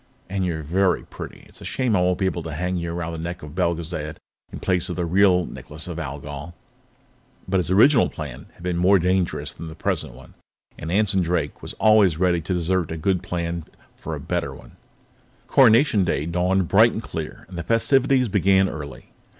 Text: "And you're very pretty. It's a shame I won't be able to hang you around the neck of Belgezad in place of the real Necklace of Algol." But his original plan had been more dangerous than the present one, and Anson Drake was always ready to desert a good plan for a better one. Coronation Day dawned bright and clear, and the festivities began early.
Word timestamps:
"And 0.31 0.43
you're 0.43 0.63
very 0.63 1.03
pretty. 1.03 1.45
It's 1.47 1.61
a 1.61 1.63
shame 1.63 1.95
I 1.95 2.01
won't 2.01 2.17
be 2.17 2.25
able 2.25 2.41
to 2.41 2.53
hang 2.53 2.75
you 2.75 2.91
around 2.91 3.13
the 3.13 3.19
neck 3.19 3.43
of 3.43 3.53
Belgezad 3.53 4.15
in 4.51 4.59
place 4.59 4.89
of 4.89 4.95
the 4.95 5.05
real 5.05 5.45
Necklace 5.45 5.87
of 5.87 5.99
Algol." 5.99 6.55
But 7.47 7.57
his 7.57 7.69
original 7.69 8.09
plan 8.09 8.47
had 8.55 8.63
been 8.63 8.77
more 8.77 8.97
dangerous 8.97 9.53
than 9.53 9.67
the 9.67 9.75
present 9.75 10.13
one, 10.15 10.33
and 10.79 10.91
Anson 10.91 11.21
Drake 11.21 11.61
was 11.61 11.73
always 11.73 12.17
ready 12.17 12.41
to 12.41 12.53
desert 12.55 12.89
a 12.89 12.97
good 12.97 13.21
plan 13.21 13.63
for 13.95 14.15
a 14.15 14.19
better 14.19 14.55
one. 14.55 14.71
Coronation 15.45 16.03
Day 16.03 16.25
dawned 16.25 16.67
bright 16.67 16.93
and 16.93 17.03
clear, 17.03 17.45
and 17.47 17.55
the 17.55 17.61
festivities 17.61 18.27
began 18.27 18.67
early. 18.67 19.11